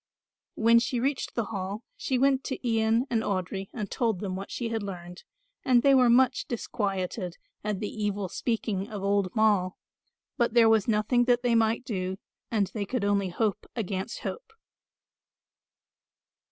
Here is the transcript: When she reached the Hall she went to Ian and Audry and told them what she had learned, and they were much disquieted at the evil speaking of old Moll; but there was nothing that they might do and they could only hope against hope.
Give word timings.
When 0.55 0.79
she 0.79 0.99
reached 0.99 1.35
the 1.35 1.43
Hall 1.53 1.83
she 1.95 2.17
went 2.17 2.43
to 2.45 2.67
Ian 2.67 3.05
and 3.11 3.21
Audry 3.21 3.69
and 3.71 3.91
told 3.91 4.19
them 4.19 4.35
what 4.35 4.49
she 4.49 4.69
had 4.69 4.81
learned, 4.81 5.23
and 5.63 5.83
they 5.83 5.93
were 5.93 6.09
much 6.09 6.47
disquieted 6.47 7.37
at 7.63 7.79
the 7.81 7.87
evil 8.03 8.27
speaking 8.27 8.89
of 8.89 9.03
old 9.03 9.29
Moll; 9.35 9.77
but 10.37 10.55
there 10.55 10.67
was 10.69 10.87
nothing 10.87 11.25
that 11.25 11.43
they 11.43 11.53
might 11.53 11.85
do 11.85 12.17
and 12.49 12.65
they 12.73 12.83
could 12.87 13.05
only 13.05 13.29
hope 13.29 13.69
against 13.75 14.21
hope. 14.21 14.53